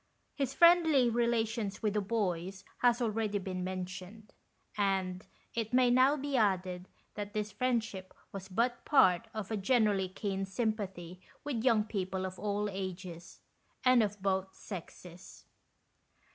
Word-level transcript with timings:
His 0.33 0.55
friendly 0.55 1.11
relations 1.11 1.83
with 1.83 1.93
the 1.93 2.01
boys 2.01 2.65
has 2.79 3.03
already 3.03 3.37
been 3.37 3.63
mentioned, 3.63 4.33
and 4.75 5.27
it 5.53 5.73
may 5.75 5.91
now 5.91 6.17
be 6.17 6.35
added 6.35 6.87
that 7.13 7.33
this 7.33 7.51
friendship 7.51 8.11
was 8.31 8.47
but 8.47 8.83
part 8.83 9.27
of 9.31 9.51
a 9.51 9.57
generally 9.57 10.09
keen 10.09 10.43
sympathy 10.43 11.21
with 11.43 11.63
young 11.63 11.83
people 11.83 12.25
of 12.25 12.39
all 12.39 12.67
ages, 12.67 13.41
and 13.85 14.01
of 14.01 14.19
both 14.23 14.55
sexes. 14.55 15.45